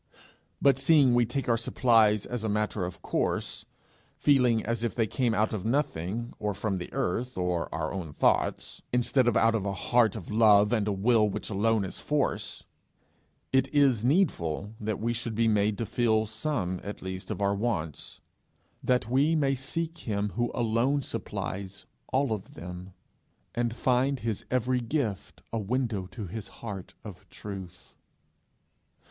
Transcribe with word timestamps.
But 0.59 0.79
seeing 0.79 1.13
we 1.13 1.27
take 1.27 1.47
our 1.47 1.59
supplies 1.59 2.25
as 2.25 2.43
a 2.43 2.49
matter 2.49 2.85
of 2.85 3.03
course, 3.03 3.65
feeling 4.17 4.65
as 4.65 4.83
if 4.83 4.95
they 4.95 5.05
came 5.05 5.35
out 5.35 5.53
of 5.53 5.63
nothing, 5.63 6.33
or 6.39 6.55
from 6.55 6.79
the 6.79 6.91
earth, 6.91 7.37
or 7.37 7.69
our 7.71 7.93
own 7.93 8.11
thoughts, 8.11 8.81
instead 8.91 9.27
of 9.27 9.37
out 9.37 9.53
of 9.53 9.63
a 9.63 9.73
heart 9.75 10.15
of 10.15 10.31
love 10.31 10.73
and 10.73 10.87
a 10.87 10.91
will 10.91 11.29
which 11.29 11.51
alone 11.51 11.85
is 11.85 11.99
force, 11.99 12.63
it 13.53 13.67
is 13.71 14.03
needful 14.03 14.73
that 14.79 14.99
we 14.99 15.13
should 15.13 15.35
be 15.35 15.47
made 15.47 15.87
feel 15.87 16.25
some 16.25 16.79
at 16.81 17.03
least 17.03 17.29
of 17.29 17.39
our 17.39 17.53
wants, 17.53 18.21
that 18.83 19.07
we 19.07 19.35
may 19.35 19.53
seek 19.53 19.95
him 19.99 20.29
who 20.29 20.49
alone 20.55 21.03
supplies 21.03 21.85
all 22.11 22.33
of 22.33 22.55
them, 22.55 22.91
and 23.53 23.75
find 23.75 24.21
his 24.21 24.45
every 24.49 24.79
gift 24.79 25.43
a 25.53 25.59
window 25.59 26.07
to 26.07 26.25
his 26.25 26.47
heart 26.47 26.95
of 27.03 27.29
truth. 27.29 27.93